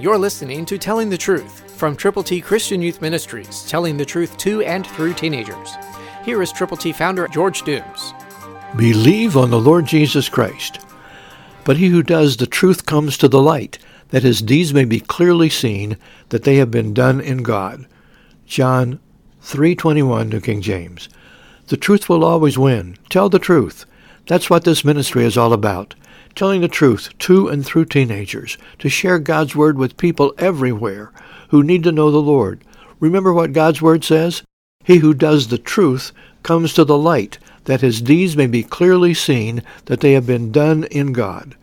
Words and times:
You're 0.00 0.16
listening 0.16 0.64
to 0.64 0.78
Telling 0.78 1.10
the 1.10 1.18
Truth 1.18 1.78
from 1.78 1.94
Triple 1.94 2.22
T 2.22 2.40
Christian 2.40 2.80
Youth 2.80 3.02
Ministries, 3.02 3.66
telling 3.68 3.98
the 3.98 4.04
truth 4.06 4.34
to 4.38 4.62
and 4.62 4.86
through 4.86 5.12
teenagers. 5.12 5.76
Here 6.24 6.40
is 6.40 6.52
Triple 6.52 6.78
T 6.78 6.90
founder 6.90 7.28
George 7.28 7.64
Dooms. 7.64 8.14
Believe 8.78 9.36
on 9.36 9.50
the 9.50 9.60
Lord 9.60 9.84
Jesus 9.84 10.30
Christ. 10.30 10.80
But 11.64 11.76
he 11.76 11.88
who 11.88 12.02
does 12.02 12.38
the 12.38 12.46
truth 12.46 12.86
comes 12.86 13.18
to 13.18 13.28
the 13.28 13.42
light, 13.42 13.78
that 14.08 14.22
his 14.22 14.40
deeds 14.40 14.72
may 14.72 14.86
be 14.86 15.00
clearly 15.00 15.50
seen, 15.50 15.98
that 16.30 16.44
they 16.44 16.56
have 16.56 16.70
been 16.70 16.94
done 16.94 17.20
in 17.20 17.42
God. 17.42 17.86
John 18.46 19.00
3:21 19.42 20.30
New 20.30 20.40
King 20.40 20.62
James. 20.62 21.10
The 21.66 21.76
truth 21.76 22.08
will 22.08 22.24
always 22.24 22.56
win. 22.56 22.96
Tell 23.10 23.28
the 23.28 23.38
truth. 23.38 23.84
That's 24.26 24.48
what 24.48 24.64
this 24.64 24.82
ministry 24.82 25.26
is 25.26 25.36
all 25.36 25.52
about 25.52 25.94
telling 26.40 26.62
the 26.62 26.68
truth 26.68 27.10
to 27.18 27.48
and 27.48 27.66
through 27.66 27.84
teenagers, 27.84 28.56
to 28.78 28.88
share 28.88 29.18
God's 29.18 29.54
Word 29.54 29.76
with 29.76 29.98
people 29.98 30.32
everywhere 30.38 31.12
who 31.50 31.62
need 31.62 31.82
to 31.82 31.92
know 31.92 32.10
the 32.10 32.16
Lord. 32.16 32.64
Remember 32.98 33.30
what 33.30 33.52
God's 33.52 33.82
Word 33.82 34.04
says? 34.04 34.42
He 34.82 34.96
who 34.96 35.12
does 35.12 35.48
the 35.48 35.58
truth 35.58 36.12
comes 36.42 36.72
to 36.72 36.84
the 36.86 36.96
light, 36.96 37.38
that 37.64 37.82
his 37.82 38.00
deeds 38.00 38.38
may 38.38 38.46
be 38.46 38.62
clearly 38.62 39.12
seen, 39.12 39.62
that 39.84 40.00
they 40.00 40.12
have 40.12 40.26
been 40.26 40.50
done 40.50 40.84
in 40.84 41.12
God. 41.12 41.56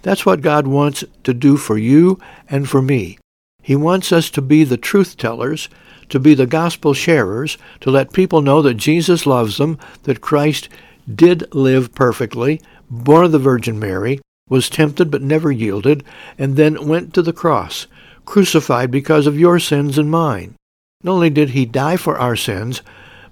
That's 0.00 0.24
what 0.24 0.40
God 0.40 0.66
wants 0.66 1.04
to 1.24 1.34
do 1.34 1.58
for 1.58 1.76
you 1.76 2.18
and 2.48 2.66
for 2.66 2.80
me. 2.80 3.18
He 3.60 3.76
wants 3.76 4.12
us 4.12 4.30
to 4.30 4.40
be 4.40 4.64
the 4.64 4.78
truth 4.78 5.18
tellers, 5.18 5.68
to 6.08 6.18
be 6.18 6.32
the 6.32 6.46
gospel 6.46 6.94
sharers, 6.94 7.58
to 7.80 7.90
let 7.90 8.14
people 8.14 8.40
know 8.40 8.62
that 8.62 8.78
Jesus 8.78 9.26
loves 9.26 9.58
them, 9.58 9.78
that 10.04 10.22
Christ 10.22 10.70
did 11.12 11.52
live 11.54 11.94
perfectly, 11.94 12.60
born 12.90 13.24
of 13.24 13.32
the 13.32 13.38
Virgin 13.38 13.78
Mary, 13.78 14.20
was 14.48 14.68
tempted 14.68 15.10
but 15.10 15.22
never 15.22 15.50
yielded, 15.50 16.04
and 16.38 16.56
then 16.56 16.86
went 16.86 17.14
to 17.14 17.22
the 17.22 17.32
cross, 17.32 17.86
crucified 18.24 18.90
because 18.90 19.26
of 19.26 19.38
your 19.38 19.58
sins 19.58 19.98
and 19.98 20.10
mine. 20.10 20.54
Not 21.02 21.12
only 21.12 21.30
did 21.30 21.50
he 21.50 21.64
die 21.66 21.96
for 21.96 22.18
our 22.18 22.36
sins, 22.36 22.82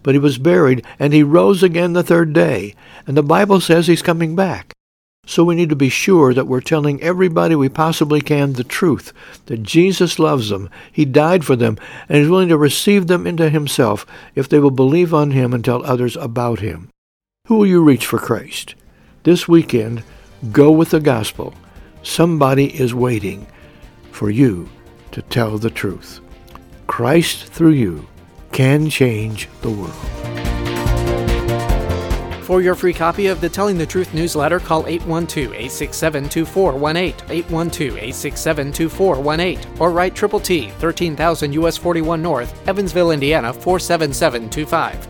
but 0.03 0.14
he 0.14 0.19
was 0.19 0.39
buried, 0.39 0.84
and 0.98 1.12
he 1.12 1.22
rose 1.22 1.62
again 1.62 1.92
the 1.92 2.03
third 2.03 2.33
day. 2.33 2.75
And 3.06 3.17
the 3.17 3.22
Bible 3.22 3.61
says 3.61 3.86
he's 3.86 4.02
coming 4.02 4.34
back. 4.34 4.73
So 5.27 5.45
we 5.45 5.55
need 5.55 5.69
to 5.69 5.77
be 5.77 5.91
sure 5.91 6.34
that 6.34 6.47
we're 6.47 6.61
telling 6.61 7.00
everybody 7.02 7.55
we 7.55 7.69
possibly 7.69 8.20
can 8.20 8.55
the 8.55 8.64
truth, 8.64 9.12
that 9.47 9.62
Jesus 9.62 10.19
loves 10.19 10.48
them, 10.48 10.70
he 10.91 11.05
died 11.05 11.45
for 11.45 11.55
them, 11.55 11.77
and 12.08 12.19
is 12.19 12.28
willing 12.28 12.48
to 12.48 12.56
receive 12.56 13.06
them 13.06 13.27
into 13.27 13.48
himself 13.50 14.06
if 14.34 14.48
they 14.48 14.58
will 14.58 14.70
believe 14.70 15.14
on 15.14 15.30
him 15.30 15.52
and 15.52 15.64
tell 15.64 15.84
others 15.84 16.17
about 16.17 16.61
him. 16.61 16.89
Who 17.51 17.56
will 17.56 17.67
you 17.67 17.83
reach 17.83 18.06
for 18.06 18.19
Christ? 18.20 18.77
This 19.25 19.48
weekend, 19.48 20.05
go 20.53 20.70
with 20.70 20.91
the 20.91 21.01
gospel. 21.01 21.53
Somebody 22.05 22.81
is 22.81 22.95
waiting 22.95 23.48
for 24.12 24.31
you 24.31 24.69
to 25.11 25.20
tell 25.20 25.59
the 25.59 25.69
truth. 25.69 26.20
Christ 26.87 27.47
through 27.47 27.73
you 27.73 28.07
can 28.53 28.89
change 28.89 29.48
the 29.62 29.70
world. 29.70 29.91
For 32.45 32.62
your 32.62 32.77
free 32.77 32.92
copy 32.92 33.27
of 33.27 33.41
the 33.41 33.48
Telling 33.48 33.79
the 33.79 33.85
Truth 33.85 34.14
newsletter, 34.14 34.61
call 34.61 34.85
812-867-2418, 34.85 37.14
812-867-2418, 37.48 39.81
or 39.81 39.91
write 39.91 40.14
Triple 40.14 40.39
T, 40.39 40.70
13,000 40.79 41.53
US 41.55 41.77
41 41.77 42.23
North, 42.23 42.69
Evansville, 42.69 43.11
Indiana 43.11 43.53
47725. 43.53 45.09